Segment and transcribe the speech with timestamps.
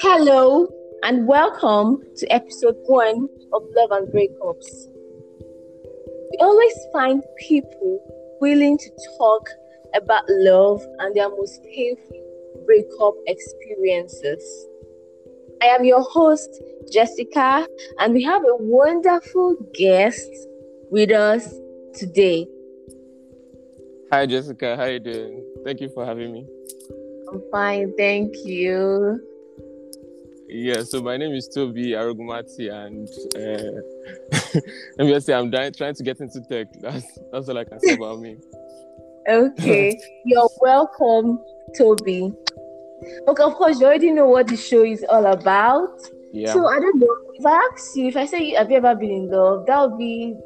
[0.00, 0.68] Hello
[1.02, 4.86] and welcome to episode one of Love and Breakups.
[6.30, 9.48] We always find people willing to talk
[9.96, 14.68] about love and their most painful breakup experiences.
[15.60, 17.66] I am your host, Jessica,
[17.98, 20.30] and we have a wonderful guest
[20.92, 21.52] with us
[21.94, 22.46] today.
[24.12, 25.44] Hi Jessica, how you doing?
[25.64, 26.46] Thank you for having me.
[27.28, 29.20] I'm fine, thank you.
[30.48, 33.80] Yeah, so my name is Toby Arugumati, and uh,
[34.96, 36.68] let me just say I'm trying, trying to get into tech.
[36.80, 38.36] That's that's all I can say about me.
[39.28, 41.40] Okay, you're welcome,
[41.76, 42.32] Toby.
[43.26, 46.00] Okay, of course, you already know what the show is all about.
[46.32, 46.52] Yeah.
[46.52, 49.10] So I don't know if I ask you, if I say, have you ever been
[49.10, 49.66] in love?
[49.66, 50.36] That would be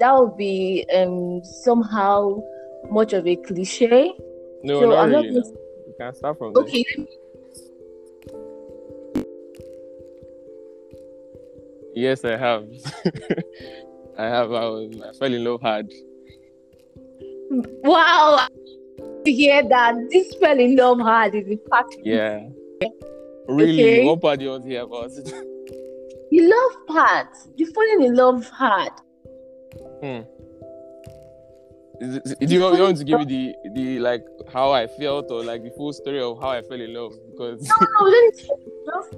[0.00, 2.42] that would be um somehow
[2.90, 4.12] much of a cliche.
[4.62, 5.40] no, so not I'm not really.
[5.40, 6.62] gonna- You can't start from there.
[6.64, 6.84] Okay.
[11.94, 12.66] Yes, I have.
[14.18, 14.52] I have.
[14.52, 15.00] I was.
[15.02, 15.90] I fell in love hard.
[17.84, 18.46] Wow.
[19.24, 22.48] To hear that this fell in love hard is in fact Yeah.
[23.48, 23.82] Really?
[23.82, 24.04] Okay.
[24.06, 25.10] What part do you want to hear about?
[26.30, 27.48] you love parts.
[27.56, 28.92] You falling in love hard.
[30.02, 30.20] hmm.
[32.00, 35.42] Do you want, you want to give me the the like how I felt or
[35.42, 37.12] like the full story of how I fell in love?
[37.30, 38.46] Because No, no, we don't need to
[38.86, 39.12] just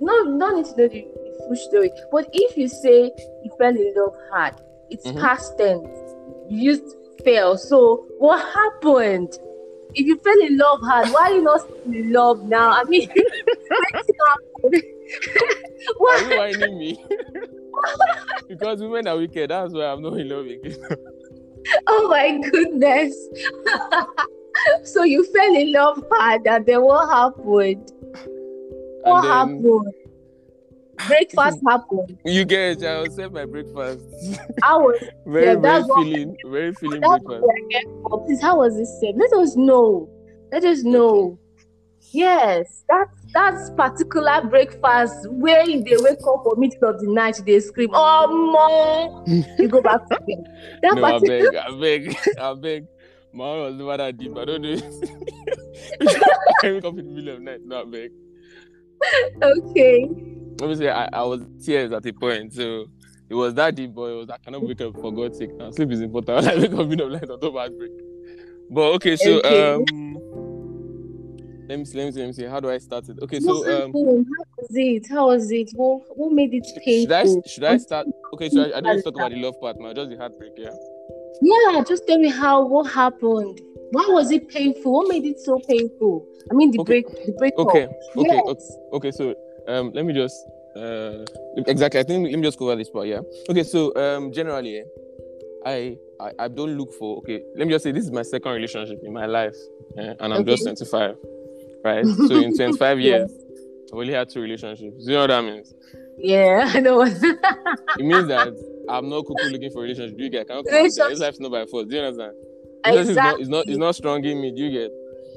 [0.00, 1.90] no, no need to know the, the full story.
[2.12, 3.10] But if you say
[3.44, 4.54] you fell in love hard,
[4.90, 5.20] it's Mhm.
[5.20, 5.88] past tense.
[6.48, 6.84] You used
[7.24, 7.56] fell.
[7.58, 9.36] So what happened?
[9.94, 12.70] If you fell in love hard, why are you not in love now?
[12.70, 13.08] I mean,
[15.96, 17.04] what are you whining me?
[18.48, 19.50] because women are wicked.
[19.50, 20.76] That's why I'm not in love again.
[21.86, 23.14] Oh my goodness.
[24.84, 27.92] so you fell in love hard, and then what happened?
[29.02, 29.94] What then happened?
[31.06, 32.18] Breakfast happened.
[32.24, 32.82] you get.
[32.84, 34.04] I will serve my breakfast.
[34.62, 37.28] I was very Yeah, very feeling very feeling breakfast.
[37.28, 38.24] what I get for.
[38.26, 39.14] Please, how was it said?
[39.16, 40.08] Let us know.
[40.52, 41.38] Let us know.
[42.12, 47.60] Yes, that's that's particular breakfast where they wake up for middle of the night, they
[47.60, 50.44] scream, "Oh mom!" You go back to bed.
[50.82, 52.86] That No, I particular beg, I beg, I beg.
[53.32, 54.36] My was never that deep.
[54.36, 54.76] I don't know.
[56.62, 57.60] I wake up in the middle of the night.
[57.64, 58.10] No, I beg.
[59.42, 60.08] okay.
[60.60, 62.86] Obviously, I, I was tears at a point, so
[63.28, 65.50] it was that deep, but it was I cannot wake up for God's sake.
[65.58, 66.46] Now sleep is important.
[66.48, 67.90] I wake up in the middle of the night on top of heartbreak.
[68.70, 69.74] But okay, so Okay.
[69.74, 69.84] um,
[71.68, 72.44] let me see, let me see, let me see.
[72.44, 73.18] How do I start it?
[73.22, 73.92] Okay, so um.
[73.92, 75.06] How was it?
[75.10, 75.70] How was it?
[75.74, 77.42] What, what made it painful?
[77.44, 78.06] should I should I start?
[78.34, 79.94] Okay, so I, I don't talk about the love part, man.
[79.94, 80.74] Just the heartbreak, yeah.
[81.40, 82.66] Yeah, just tell me how.
[82.66, 83.60] What happened?
[83.92, 84.92] Why was it painful?
[84.92, 86.26] What made it so painful?
[86.50, 87.02] I mean, the Okay.
[87.02, 87.66] break, the breakup.
[87.66, 87.84] Okay,
[88.16, 88.48] okay, Yes.
[88.48, 89.10] okay, okay.
[89.12, 89.34] So
[89.68, 90.36] um, let me just
[90.76, 91.24] uh,
[91.66, 92.00] exactly.
[92.00, 93.06] I think let me just cover this part.
[93.06, 93.20] Yeah.
[93.48, 93.62] Okay.
[93.62, 94.82] So um, generally,
[95.64, 97.18] I, I I don't look for.
[97.18, 97.42] Okay.
[97.56, 99.56] Let me just say this is my second relationship in my life,
[99.98, 101.16] eh, and I'm just 25,
[101.88, 102.06] right?
[102.28, 103.06] So in 25 Yeah.
[103.18, 103.30] years,
[103.92, 105.04] I've only had two relationships.
[105.04, 105.74] Do you know what that means?
[106.18, 107.02] Yeah, I know.
[107.02, 108.48] It means that
[108.88, 110.16] I'm not cuckoo looking for a relationship.
[110.18, 110.50] Do you get?
[110.50, 110.64] I come.
[110.66, 111.86] This life's not by force.
[111.88, 112.32] Do you understand?
[112.84, 114.52] This is not, it's not it's not strong in me.
[114.54, 114.90] Do you get?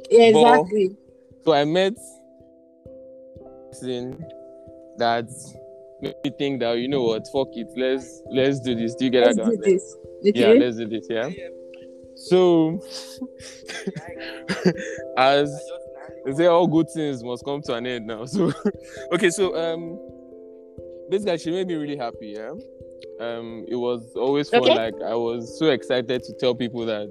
[0.09, 0.97] Yeah, But- exactly.
[1.43, 1.93] So I met
[3.71, 4.23] person
[4.97, 5.25] that
[6.01, 8.93] made me think that you know what, fuck it, let's let's do this.
[8.95, 9.45] Do you get Let's that?
[9.45, 9.73] do kind of thing?
[9.73, 10.35] this.
[10.35, 11.07] Yeah, let's do this.
[11.09, 11.29] Yeah.
[12.15, 12.79] So
[15.17, 15.49] as
[16.25, 18.25] they say, all good things must come to an end now.
[18.25, 18.51] So
[19.13, 19.99] okay, so um,
[21.09, 22.35] basically she made me really happy.
[22.37, 22.51] Yeah.
[23.19, 24.61] Um, it was always fun.
[24.61, 24.75] Okay.
[24.75, 27.09] Like I was so excited to tell people that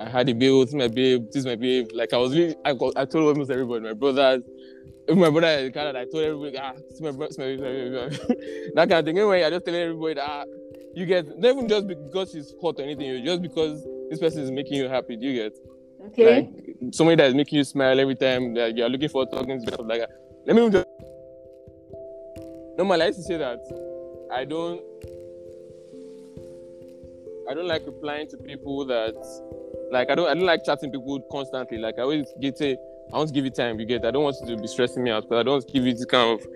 [0.00, 1.90] I had a babe, this is my babe, this is my babe.
[1.94, 4.42] Like I was really, I, got, I told almost everybody, my brothers,
[5.08, 7.56] even my brother in Canada, I told everybody, ah, this is my brother, this my
[7.56, 8.08] my
[8.74, 9.18] that kind of thing.
[9.18, 10.44] Anyway, I just telling everybody that ah,
[10.94, 14.42] you get, not even just because she's hot or anything, you just because this person
[14.42, 15.16] is making you happy.
[15.20, 15.52] You get?
[16.06, 16.36] Okay.
[16.36, 19.66] Like somebody that is making you smile every time that you're looking for talking to
[19.72, 20.10] stuff like that.
[20.46, 20.86] Let me just
[22.76, 23.60] normally I used to say that
[24.32, 24.80] I don't
[27.48, 29.14] I don't like replying to people that
[29.90, 31.78] like I don't I don't like chatting people constantly.
[31.78, 32.76] Like I always get say
[33.12, 35.02] I want to give you time, you get I don't want you to be stressing
[35.02, 36.46] me out because I don't want to give you this kind of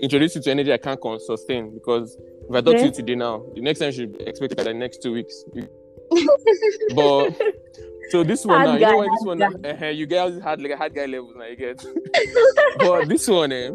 [0.00, 2.16] introduce you to energy I can't con- sustain because
[2.48, 2.84] if I talk to Okay.
[2.86, 5.44] you today now, the next time you should expect it the next two weeks.
[6.94, 7.32] but
[8.10, 10.76] so this one now, you know why this one uh, you guys had like a
[10.76, 11.84] hard guy level now you get.
[12.78, 13.70] but this one, eh,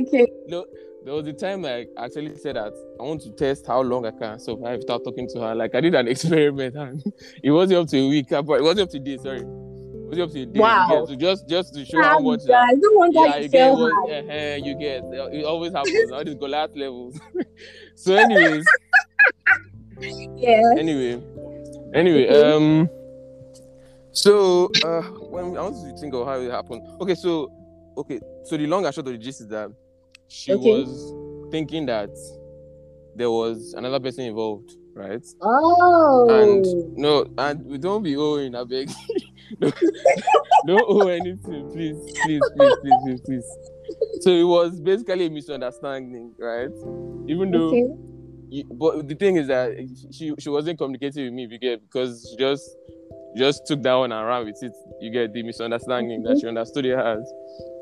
[0.00, 0.26] okay.
[0.48, 4.12] there was a time I actually said that I want to test how long I
[4.12, 5.54] can survive without talking to her.
[5.54, 7.02] Like I did an experiment and
[7.42, 9.40] it wasn't up to a week, but it wasn't up to a day, sorry.
[9.40, 10.60] It wasn't up to a day.
[10.60, 10.88] Wow.
[10.88, 13.58] Get, so just just to show how much that, no wonder yeah, you you get
[13.58, 14.52] fell what, high.
[14.52, 15.02] uh, you get
[15.32, 17.18] it always happens, all these glass levels.
[17.96, 18.66] so anyways,
[20.36, 20.62] yeah.
[20.78, 21.33] anyway.
[21.94, 22.88] Anyway, um
[24.12, 26.82] so uh when I want to think of how it happened.
[27.00, 27.50] Okay, so
[27.96, 29.70] okay, so the long and short of the gist is that
[30.28, 30.70] she Okay.
[30.82, 32.10] was thinking that
[33.16, 35.24] there was another person involved, right?
[35.40, 36.26] Oh.
[36.28, 36.64] And
[36.98, 38.90] no, and we don't be owing, I beg.
[39.60, 39.74] don't,
[40.66, 43.46] don't owe anything, please, please, please, please, please, please.
[44.22, 46.70] So it was basically a misunderstanding, right?
[47.28, 47.86] Even though okay.
[48.72, 49.72] But the thing is that
[50.12, 52.68] she she wasn't communicating with me because she just
[53.36, 54.72] just took that one and ran with it.
[55.00, 57.32] You get the misunderstanding that she understood it as,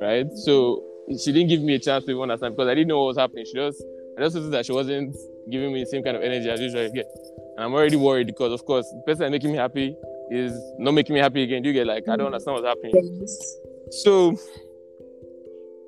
[0.01, 0.27] right?
[0.45, 0.83] So
[1.23, 3.19] she didn't give me a chance to even understand because I didn't know what was
[3.19, 3.45] happening.
[3.45, 3.83] She just
[4.17, 5.17] I just noticed that she wasn't
[5.51, 6.91] giving me the same kind of energy as usual.
[6.91, 7.07] Get,
[7.57, 9.97] and I'm already worried because of course the person making me happy
[10.31, 11.65] is not making me happy again.
[11.65, 12.93] You get like I don't understand what's happening.
[13.21, 13.57] Yes.
[14.03, 14.37] So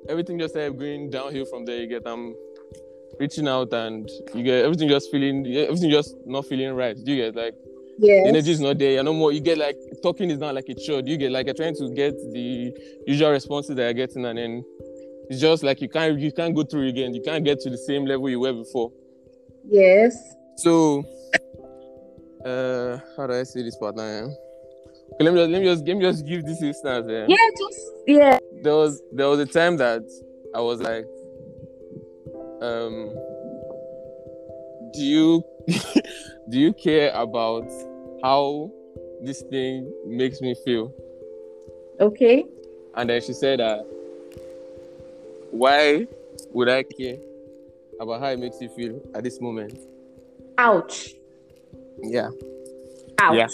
[0.09, 1.77] everything just started going downhill from there.
[1.77, 2.35] You get I'm
[3.19, 6.95] reaching out and you get everything just feeling everything just not feeling right.
[7.03, 7.53] Do You get like
[7.97, 8.25] Yes.
[8.27, 9.01] energy is not there.
[9.03, 9.31] No more.
[9.31, 11.01] You get like talking is not like a chore.
[11.05, 12.73] You get like you're trying to get the
[13.07, 14.63] usual responses that you're getting, and then
[15.29, 17.13] it's just like you can't you can't go through again.
[17.13, 18.91] You can't get to the same level you were before.
[19.63, 20.13] Yes.
[20.57, 21.05] So,
[22.45, 24.03] uh, how do I say this part now?
[24.03, 24.23] eh?
[25.13, 27.07] Okay, let me just let me just let me just give this instance.
[27.09, 27.25] eh?
[27.29, 28.37] Yeah, just yeah.
[28.61, 30.01] there was there was a time that
[30.53, 31.05] I was like,
[32.65, 33.13] um,
[34.93, 35.43] do you
[36.49, 37.69] do you care about
[38.23, 38.71] how
[39.21, 40.93] this thing makes me feel?
[41.99, 42.45] Okay.
[42.95, 43.85] And then she said that
[45.51, 46.07] why
[46.51, 47.17] would I care
[47.99, 49.77] about how it makes you feel at this moment?
[50.57, 51.13] Ouch.
[52.01, 52.29] Yeah,
[53.19, 53.35] Ouch.
[53.37, 53.47] Yeah.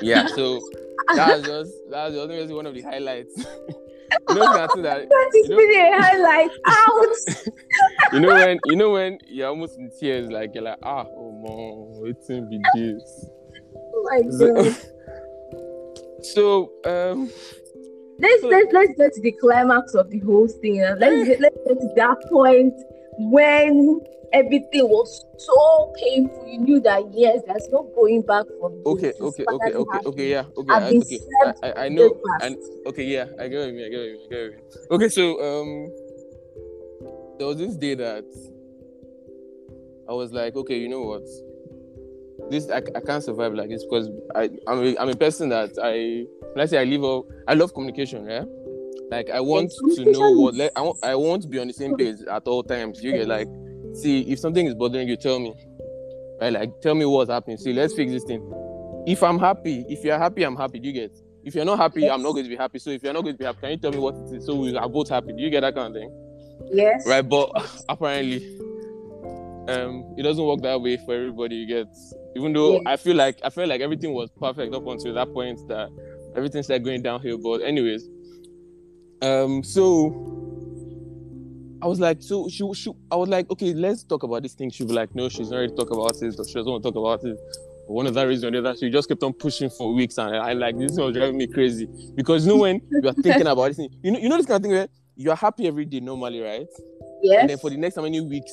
[0.00, 0.26] yeah.
[0.28, 0.60] So
[1.14, 3.44] that was just that was just one of the highlights.
[4.28, 6.50] you know, Nancy, that That is You know- highlight.
[6.66, 7.36] Ouch.
[8.12, 11.32] you know when you know when you're almost in tears, like you're like, ah, oh
[11.32, 13.30] man, waiting be this.
[13.76, 14.76] oh my god.
[16.22, 17.30] So um
[18.18, 20.80] let's let's let's get to the climax of the whole thing.
[20.98, 22.74] Let's get let's get to that point
[23.18, 24.00] when
[24.32, 26.46] everything was so painful.
[26.46, 28.86] You knew that yes, there's no going back from this.
[28.86, 31.20] okay, okay, okay, okay, okay, yeah, okay, I, okay.
[31.62, 32.56] I, I, know, and
[32.86, 34.44] okay, yeah, I get what you mean, I get what you mean, I get what
[34.44, 34.90] you mean.
[34.90, 35.90] Okay, so um,
[37.38, 38.24] there was this day that
[40.08, 41.22] I was like, okay, you know what,
[42.50, 45.70] this I, I can't survive like this because I I'm a, I'm a person that
[45.82, 48.44] I let's say I live up, I love communication, yeah.
[49.10, 51.72] Like I want to know what like, I want I want to be on the
[51.72, 53.02] same page at all times.
[53.02, 53.48] You get like,
[53.94, 55.54] see if something is bothering you, tell me.
[56.40, 57.58] Right, like tell me what's happening.
[57.58, 58.40] See, let's fix this thing.
[59.06, 60.78] If I'm happy, if you're happy, I'm happy.
[60.78, 61.16] Do you get?
[61.44, 62.78] If you're not happy, I'm not going to be happy.
[62.78, 64.46] So if you're not going to be happy, can you tell me what it is
[64.46, 65.32] so we are both happy?
[65.32, 66.10] Do you get that kind of thing?
[66.72, 67.06] Yes.
[67.06, 67.50] Right, but
[67.88, 68.58] apparently,
[69.68, 71.56] um, it doesn't work that way for everybody.
[71.56, 71.88] You get,
[72.36, 72.90] even though Yeah.
[72.90, 75.88] I feel like I felt like everything was perfect up until that point that
[76.36, 77.38] everything started going downhill.
[77.38, 78.06] But anyways,
[79.22, 80.49] um, so
[81.82, 84.70] I was like, so she, she, I was like, okay, let's talk about this thing.
[84.70, 86.90] She'll be like, no, she's not ready to talk about it, she doesn't want to
[86.90, 87.38] talk about it.
[87.86, 90.36] One of that reason or the other, she just kept on pushing for weeks, and
[90.36, 93.68] I like this was driving me crazy because you know when you are thinking about
[93.68, 95.86] this thing, you know, you know this kind of thing where you are happy every
[95.86, 96.68] day normally, right?
[97.22, 97.40] Yes.
[97.42, 98.52] and then for the next how many weeks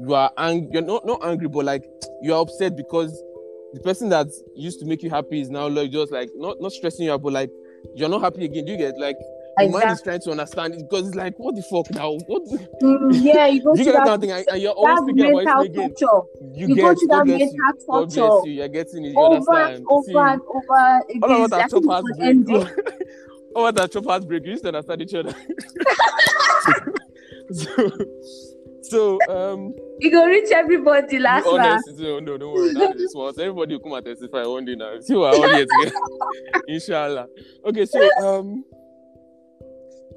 [0.00, 1.84] you are angry you're not not angry but like
[2.20, 3.10] you're upset because
[3.74, 6.72] the person that used to make you happy is now like just like not not
[6.72, 7.50] stressing you out but like
[7.94, 9.16] you're not happy again do you get like
[9.60, 12.42] your mind is trying to understand it because it's like what the fuck now what
[12.82, 15.30] Mm, yeah, you go you to get that kind of thing and, you're always thinking
[15.30, 15.94] about it again
[16.54, 19.36] you, You, get go to that mental you God you you're getting it you over
[19.52, 21.18] understand over See, and over again.
[21.22, 22.68] all about that chop heart ending.
[23.54, 25.34] all about that chop heart break you used to understand each other
[27.52, 27.90] so
[28.82, 31.88] so um You go reach everybody last You last.
[31.98, 32.74] no, no, don't worry.
[32.74, 33.12] That is.
[33.12, 34.98] So everybody will come and testify one day now.
[35.00, 35.92] See what all here together.
[36.68, 37.26] Inshallah.
[37.66, 38.64] Okay, so um,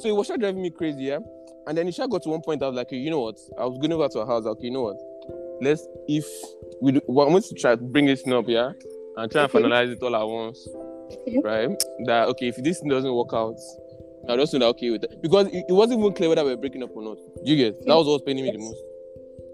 [0.02, 1.20] so it was just driving me crazy, yeah.
[1.68, 2.64] And then it just got to one point.
[2.64, 3.40] I was like, you know what?
[3.60, 4.46] I was going over to her house.
[4.46, 4.98] Okay, you know what?
[5.62, 6.26] Let's if
[6.82, 8.72] we do, well, I want to try to bring this thing up, yeah,
[9.18, 10.68] and try and finalize it all at once,
[11.44, 11.70] right?
[12.06, 13.58] That okay, if this thing doesn't work out.
[14.30, 16.52] I just know that okay with it because it, it wasn't even clear whether we
[16.52, 17.18] are breaking up or not.
[17.44, 17.84] You get?
[17.88, 18.78] That was what's paining me the most.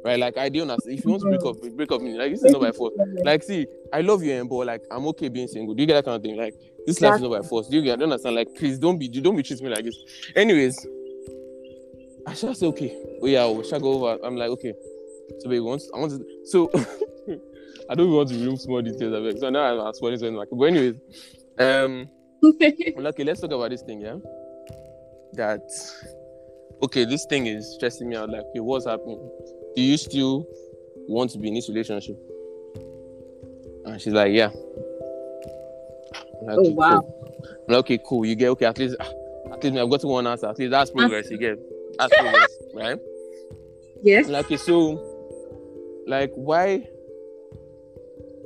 [0.03, 0.19] Right?
[0.19, 0.69] Like I don't.
[0.85, 2.01] If you want to break up, break up.
[2.01, 2.17] me.
[2.17, 2.93] Like this is not by force.
[3.23, 5.73] Like, see, I love you, and but like I'm okay being single.
[5.73, 6.35] Do you get that kind of thing?
[6.35, 6.53] Like
[6.87, 7.67] this life is not by force.
[7.67, 7.93] Do you get?
[7.93, 8.37] I don't understand.
[8.37, 9.97] Like, please don't be, you don't be treating me like this.
[10.35, 10.87] Anyways,
[12.25, 14.25] I shall say, okay, oh yeah, we shall go over.
[14.25, 14.73] I'm like, okay.
[15.39, 16.71] So we want, I want to, so
[17.89, 19.37] I don't want to remove small details of it.
[19.39, 20.95] So now I'm spoiling something like, but anyways,
[21.59, 22.09] um,
[22.41, 24.15] okay, let's talk about this thing, yeah.
[25.33, 25.69] That
[26.83, 28.29] okay, this thing is stressing me out.
[28.29, 29.19] Like, okay, what's happening?
[29.75, 30.47] Do you still
[31.09, 32.17] want to be in this relationship?
[33.85, 34.51] And she's like, yeah.
[36.41, 37.01] Oh, wow.
[37.01, 37.65] Cool.
[37.67, 38.25] Like, okay, cool.
[38.25, 38.65] You get okay.
[38.65, 39.11] At least, ah,
[39.51, 40.47] at least I've got one answer.
[40.47, 41.29] At least that's progress.
[41.29, 41.59] You get
[41.97, 42.99] that's progress, right?
[44.03, 44.27] Yes.
[44.27, 46.87] Like, okay, so, like, why?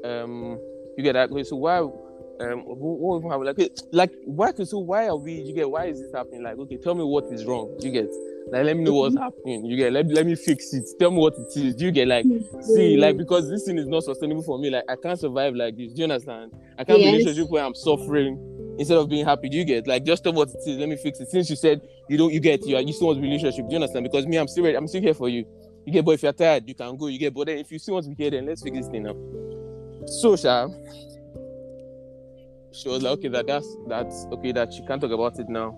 [0.04, 0.60] Um,
[0.98, 1.32] you get that?
[1.32, 1.80] Okay, so why?
[1.80, 3.58] Um, what, what even happened?
[3.58, 4.52] Like, like, why?
[4.64, 5.34] So why are we?
[5.34, 6.44] You get why is this happening?
[6.44, 7.76] Like, okay, tell me what is wrong.
[7.80, 8.12] You get
[8.52, 9.66] like, let me know what's happening.
[9.66, 10.84] You get let, let me fix it.
[11.00, 11.76] Tell me what it is.
[11.76, 12.40] Do You get like, hmm.
[12.62, 13.02] see, hmm.
[13.02, 14.70] like because this thing is not sustainable for me.
[14.70, 15.94] Like, I can't survive like this.
[15.94, 16.52] Do you understand?
[16.78, 17.26] I can't be in a Yes.
[17.26, 19.50] relationship where I'm suffering instead of being happy.
[19.50, 20.78] Do you get like just tell me what it is?
[20.78, 21.30] Let me fix it.
[21.30, 23.66] Since you said you don't, you get you, are- you still want a relationship.
[23.68, 24.04] Do you understand?
[24.04, 24.78] Because me, I'm still ready.
[24.78, 25.46] I'm still here for you.
[25.86, 27.08] You get, but if you're tired, you can go.
[27.08, 28.88] You get, but then if you still want to be here, then let's fix this
[28.88, 29.18] thing up.
[30.08, 30.68] So, Sha,
[32.72, 35.78] she was like, okay, that that's that's okay, that she can't talk about it now,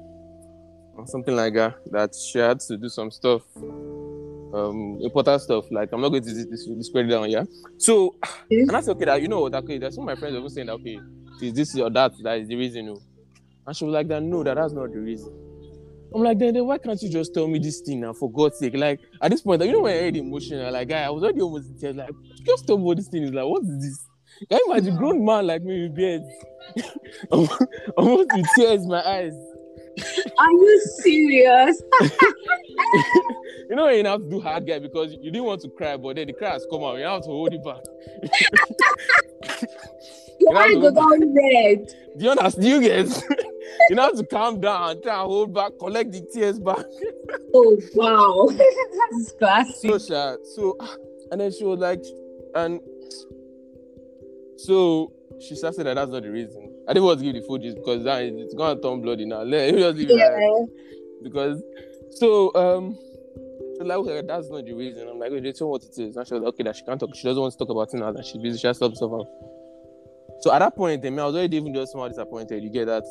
[0.96, 1.76] or something like that.
[1.92, 3.44] That she had to do some stuff,
[4.54, 5.66] um, important stuff.
[5.72, 7.44] Like I'm not going to dis- dis- spread it down, yeah.
[7.78, 8.16] So,
[8.50, 10.68] and I said, okay, that you know what, okay, some of my friends were saying
[10.68, 11.00] that, okay,
[11.42, 13.02] is this or that that is the reason, no.
[13.66, 15.32] And she was like, that no, that that's not the reason.
[16.16, 18.60] I'm like, then, then why can't you just tell me this thing now, for God's
[18.60, 18.76] sake?
[18.76, 21.42] Like, at this point, you know, when I heard emotional, like, I, I was already
[21.42, 22.12] almost in tears, like,
[22.46, 23.46] just tell me what this thing is like.
[23.46, 24.06] What is this?
[24.50, 26.22] Can you imagine a grown man like me with beard?
[27.98, 29.34] almost with tears in my eyes.
[30.40, 31.82] Are you serious?
[33.70, 36.16] You know, you have to do hard guy because you didn't want to cry, but
[36.16, 36.98] then the cry has come out.
[36.98, 37.82] You have to hold it back.
[40.40, 41.88] Your You have eyes to go hold down red.
[42.18, 42.68] Do you understand?
[42.68, 43.08] You get?
[43.90, 46.86] you have to calm down try and hold back, collect the tears back.
[47.54, 49.76] Oh wow, that's classic.
[49.76, 50.96] so sha, so ah,
[51.32, 52.04] and then she was like,
[52.56, 52.80] and
[54.58, 56.73] so she started that that's not the reason.
[56.88, 59.26] I didn't want to give the full gist because that is it's gonna turn bloody
[59.26, 59.44] now.
[59.44, 60.70] Let me just leave it like
[61.24, 61.64] because
[62.12, 62.98] so um
[63.78, 65.08] so like okay, that's not the reason.
[65.08, 66.16] I'm like, okay, tell me what it is.
[66.16, 67.16] And she was like, okay, that she can't talk.
[67.16, 68.12] She doesn't want to talk about it now.
[68.12, 68.60] That she's busy.
[68.60, 69.28] She has to stuff out.
[70.42, 72.62] So at that point, I, mean, I was already even just somehow disappointed.
[72.62, 73.04] You get that?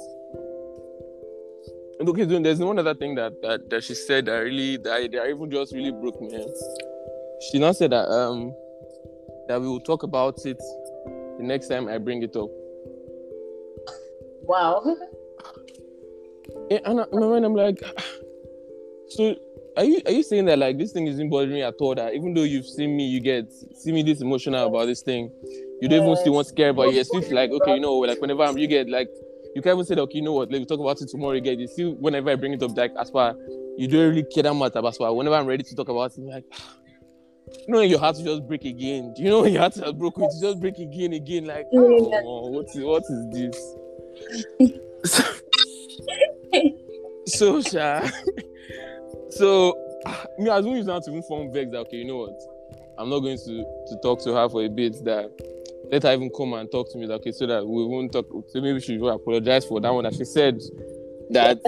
[1.98, 5.28] And okay, there's one other thing that that, that she said that really that, that
[5.28, 6.28] even just really broke me.
[7.50, 8.54] She now said that um
[9.48, 10.58] that we will talk about it
[11.38, 12.50] the next time I bring it up.
[14.44, 14.96] Wow.
[16.70, 17.82] Yeah, and I, in my mind, I'm like,
[19.08, 19.36] so
[19.76, 21.94] are you are you saying that like this thing isn't bothering me at all?
[21.94, 25.30] That even though you've seen me, you get see me this emotional about this thing,
[25.80, 26.94] you don't even still want to care about it.
[26.94, 29.08] You still feel like okay, you know, like whenever I'm, you get like
[29.54, 31.32] you can't even say, okay, you know what, let me talk about it tomorrow.
[31.32, 33.34] You get you see whenever I bring it up, like as far
[33.76, 36.12] you don't really care that much about as far whenever I'm ready to talk about
[36.12, 36.44] it, I'm like.
[37.68, 39.12] You know, your heart will just break again.
[39.14, 40.24] Do you know your heart has broken?
[40.24, 41.44] It just break again, again.
[41.44, 43.74] Like, oh, what is what is this?
[47.26, 48.08] so sha.
[49.30, 49.74] So
[50.38, 52.40] me as soon as now to even form vex that okay you know what?
[52.98, 55.30] I'm not going to to talk to her for a bit that
[55.90, 58.26] let her even come and talk to me that okay so that we won't talk
[58.48, 60.60] so maybe she should apologize for that one that she said
[61.30, 61.58] that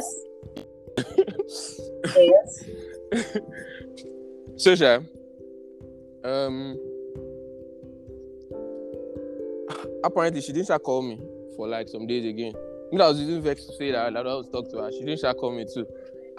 [2.17, 2.65] Yes.
[4.57, 5.01] so sha
[6.25, 6.77] um
[10.05, 11.19] apparently she didn't call me
[11.57, 12.53] for like some days again.
[12.93, 15.01] Me that was using vex to say that that I was talk to her she
[15.01, 15.87] didn't start call me too.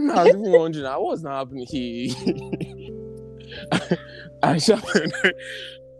[0.00, 1.66] I was even wondering what's not happening?
[1.66, 2.14] Here
[4.42, 4.82] I shall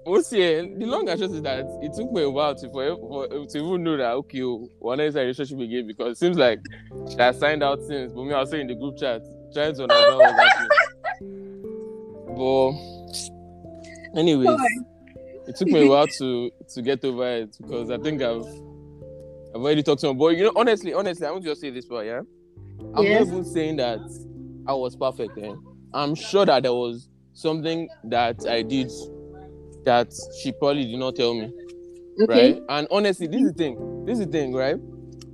[0.06, 0.60] What's here?
[0.60, 3.26] Eh, the long and short is that it took me a while to for, for
[3.26, 6.60] to even know that okay, oh, one is a relationship again because it seems like
[7.10, 8.12] she has signed out since.
[8.12, 9.20] But me, I was saying in the group chat,
[9.52, 10.70] trying to understand what's happening.
[12.36, 14.60] But anyways,
[15.48, 18.44] it took me a while to to get over it because I think I've
[19.54, 21.70] I've already talked to my But You know, honestly, honestly, I want to just say
[21.70, 22.20] this part, yeah.
[22.94, 23.26] I'm Yes.
[23.26, 23.98] not even saying that
[24.66, 25.38] I was perfect.
[25.38, 25.52] Eh?
[25.94, 28.90] I'm sure that there was something that I did
[29.84, 30.08] that
[30.42, 31.50] she probably did not tell me,
[32.22, 32.52] Okay.
[32.54, 32.62] right?
[32.68, 34.04] And honestly, this is the thing.
[34.04, 34.76] This is the thing, right?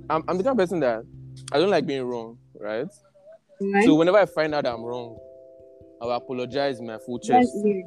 [0.09, 1.03] I'm, I'm the kind of person that
[1.51, 2.87] I don't like being wrong, right?
[3.59, 3.83] Right.
[3.85, 5.17] So whenever I find out I'm wrong,
[6.01, 7.51] I will apologize in my full chest.
[7.65, 7.81] yeah.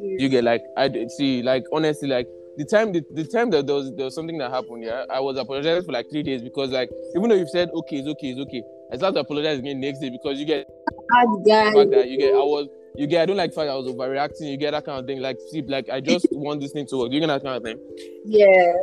[0.00, 2.26] You get like I d- see, like honestly, like
[2.56, 5.20] the time the, the time that there was there was something that happened, yeah, I
[5.20, 8.30] was apologizing for like three days because like even though you've said okay, it's okay,
[8.30, 10.68] it's okay, I started to apologize again next day because you get
[11.12, 11.84] Bad guy.
[11.84, 14.50] that you get I was you get I don't like the fact I was overreacting,
[14.50, 15.20] you get that kind of thing.
[15.20, 17.12] Like see, like I just want this thing to work.
[17.12, 17.78] You get that kind of thing.
[18.24, 18.76] Yes.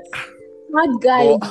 [0.74, 1.38] Hard guy.
[1.38, 1.44] But-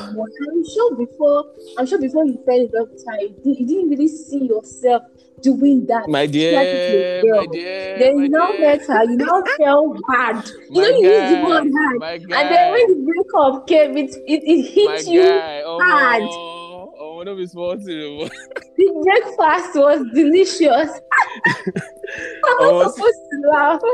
[0.48, 1.44] I'm sure before.
[1.78, 4.44] I'm sure before you fell in love with her, you, did, you didn't really see
[4.46, 5.02] yourself
[5.42, 6.08] doing that.
[6.08, 7.98] My dear, my dear.
[7.98, 9.04] Then my you now met her.
[9.04, 10.50] You now felt bad.
[10.70, 11.98] You know you used the guy, word hard.
[12.00, 15.22] My And then when the breakup came, it it, it my hit you.
[15.22, 15.62] guy.
[15.64, 16.22] Oh, hard.
[16.22, 18.28] oh, oh, don't be sporty.
[18.76, 21.00] The breakfast was delicious.
[21.46, 23.80] I'm Oh, not supposed to laugh.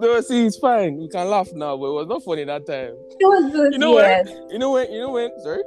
[0.00, 0.96] No, see, it's fine.
[0.98, 2.94] We can laugh now, but it was not funny that time.
[3.20, 3.72] It was good.
[3.72, 4.04] You know what?
[4.04, 4.28] yes.
[4.50, 4.92] You know when?
[4.92, 5.30] You know when?
[5.42, 5.62] Sorry.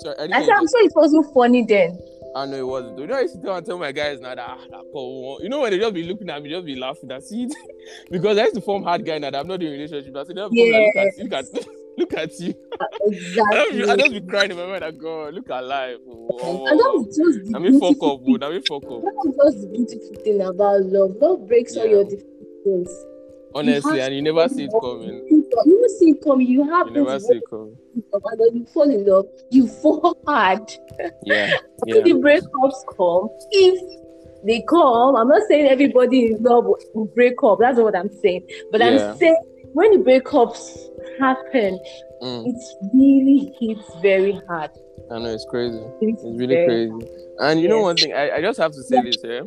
[0.00, 0.68] Sorry, I, didn't I said, I'm you.
[0.68, 1.98] sure it wasn't funny then.
[2.36, 2.98] I know it wasn't.
[3.00, 5.40] You know, I used to tell, and tell my guys now that, ah, that call,
[5.42, 7.10] you know, when they just be looking at me, just be laughing.
[7.10, 7.54] I see it
[8.10, 10.16] because I used to form hard guy now that I'm not in a relationship.
[10.16, 10.52] I said, they'll like,
[10.94, 12.54] look at, look at, look at you.
[12.80, 13.90] I Exactly.
[13.90, 14.84] I just be crying in my mind.
[14.84, 15.96] I go, look at life.
[16.08, 18.48] Oh, and that was just the I mean, fuck up, bro.
[18.48, 19.02] I mean, fuck up.
[19.02, 21.16] That was just the beautiful thing about love.
[21.20, 21.90] Love breaks all Yeah.
[21.90, 22.04] your
[23.52, 25.26] Honestly, have and you never see it coming.
[25.28, 26.46] You never see it coming.
[26.46, 27.76] You have You never see it coming.
[27.94, 29.26] and then you fall in love.
[29.50, 30.70] You fall hard.
[31.24, 32.00] Yeah, yeah.
[32.02, 37.58] the breakups come, if they come, I'm not saying everybody in love will- break up.
[37.60, 38.46] That's not what I'm saying.
[38.70, 39.10] But Yeah.
[39.12, 39.36] I'm saying
[39.72, 40.78] when the breakups
[41.18, 41.78] happen,
[42.22, 42.56] Mm, it
[42.92, 44.70] really hits very hard.
[45.10, 45.78] I know it's crazy.
[46.02, 46.92] It It's really crazy.
[47.38, 49.42] And you know one thing, I, I just have to say this here.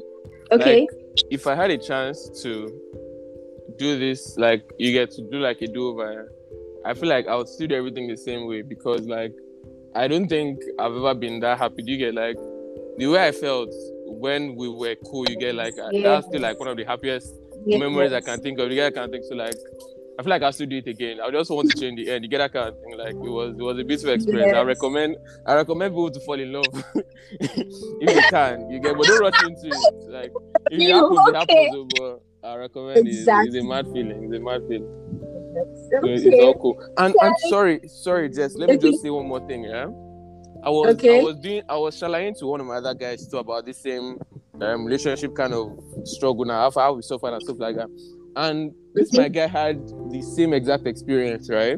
[0.52, 0.80] Okay.
[0.82, 0.90] Like,
[1.30, 2.68] if I had a chance to
[3.78, 6.32] do this, like you get to do like a do over,
[6.86, 9.34] I feel like I would still do everything the same way because like
[9.96, 11.84] I don't think I've ever been that happy.
[11.84, 12.36] Do you get like
[12.98, 13.70] the way I felt
[14.08, 15.28] when we were cool?
[15.30, 17.34] You get like I- that's still like one of the happiest
[17.66, 18.70] Yes, memories I can think of.
[18.70, 19.56] You get I can think so like.
[20.20, 21.18] I feel like I still do it again.
[21.20, 22.24] I just want to change the end.
[22.24, 22.96] You get that kind of thing.
[22.96, 24.54] Like it was, it was a beautiful experience.
[24.54, 25.16] I recommend,
[25.48, 26.72] I recommend people to fall in love
[27.40, 28.70] if you can.
[28.70, 30.12] You get, but don't rush into it.
[30.12, 30.32] Like
[30.70, 31.38] if it You happens, it okay?
[31.40, 31.76] happens.
[31.76, 33.12] oh, But I recommend it.
[33.12, 33.60] It's Exactly.
[33.60, 34.24] a mad feeling.
[34.26, 34.88] It's a mad feeling.
[35.92, 36.42] So It's Okay.
[36.42, 36.78] all cool.
[36.98, 38.56] And I'm sorry, sorry, Jess.
[38.58, 38.90] Let me Okay.
[38.90, 39.64] just say one more thing.
[39.64, 39.88] Yeah,
[40.64, 41.20] I was, Okay.
[41.20, 43.74] I was doing, I was shalaing to one of my other guys too about the
[43.74, 44.20] same
[44.62, 45.72] um, relationship kind of
[46.06, 47.90] struggle now, how, how we suffer and stuff like that.
[48.36, 49.24] And this Okay.
[49.24, 49.78] my guy had
[50.12, 51.78] the same exact experience, right?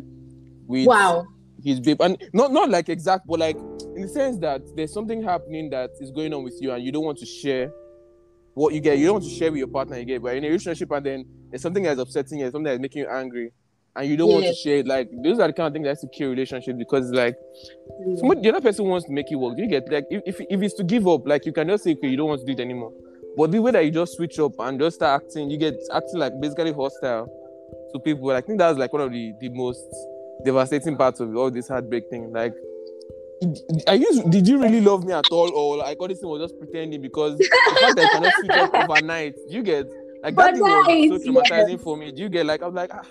[0.68, 1.26] With Wow.
[1.64, 3.58] his babe, and not not like exact, but like
[3.96, 6.92] in the sense that there's something happening that is going on with you, and you
[6.92, 7.72] don't want to share
[8.56, 8.98] what you get.
[8.98, 10.00] You don't want to share with your partner.
[10.00, 12.80] You get, but in a relationship, and then there's something that's upsetting you, something that's
[12.80, 13.52] making you angry,
[13.96, 14.88] and you don't want to share it.
[14.88, 17.36] Like those are the kind of things that's to kill relationship because like
[18.00, 19.56] the other person wants to make it work.
[19.58, 21.84] Do you get like if, if if it's to give up, like you can just
[21.84, 22.92] say okay, you don't want to do it anymore.
[23.38, 26.20] But the way that you just switch up and just start acting, you get acting
[26.20, 27.28] like basically hostile
[27.92, 28.32] to people.
[28.32, 29.86] I think that's like one of the the most
[30.46, 32.32] devastating parts of all this heartbreak thing.
[32.32, 32.54] Like,
[33.88, 36.42] are you did you really love me at all, or like all this thing was
[36.42, 37.02] just pretending?
[37.02, 39.86] Because the fact that you cannot switch up overnight, you get
[40.24, 42.12] like that was so traumatizing for me.
[42.12, 43.06] Do you get like I'm like ah,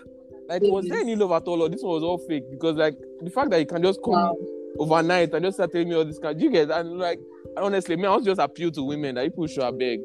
[0.49, 2.45] like was there any love at all, or this one was all fake?
[2.51, 4.37] Because like the fact that you can just come Wow.
[4.79, 6.39] overnight and just start telling me all this kind.
[6.39, 7.19] Do you get and like
[7.57, 10.01] honestly, man, I was just appeal to women that people should I beg.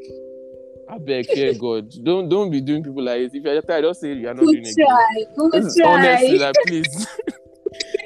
[0.92, 1.92] I beg, fear God.
[2.04, 3.32] Don't don't be doing people like this.
[3.36, 4.76] If you're tired, just say you're not Good doing it.
[4.76, 5.24] try.
[5.52, 5.88] Good try.
[5.88, 7.08] honestly like please.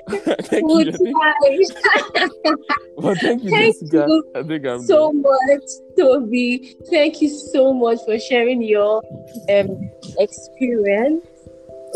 [0.09, 0.91] thank you.
[0.91, 1.13] Good
[2.97, 4.05] well, thank you, Thank Jessica.
[4.07, 5.21] you I think I'm so done.
[5.21, 6.75] much, Toby.
[6.89, 9.01] Thank you so much for sharing your
[9.49, 9.89] um
[10.19, 11.25] experience.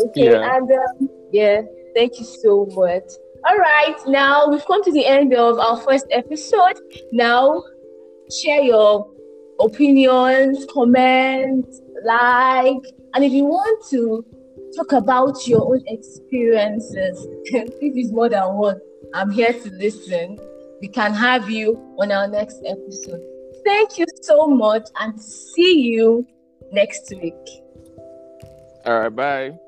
[0.00, 0.56] Okay, Yeah.
[0.56, 1.62] and um, yeah,
[1.94, 3.04] thank you so much.
[3.48, 6.78] All right, now we've come to the end of our first episode.
[7.12, 7.62] Now,
[8.42, 9.10] share your
[9.60, 12.76] opinions, comments, like,
[13.14, 14.24] and if you want to
[14.76, 18.80] talk about your own experiences, this is more than one.
[19.14, 20.38] I'm here to listen.
[20.80, 23.20] We can have you on our next episode.
[23.64, 26.26] Thank you so much and see you
[26.72, 27.34] next week.
[28.86, 29.58] All right, bye.